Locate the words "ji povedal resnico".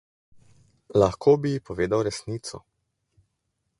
1.53-2.63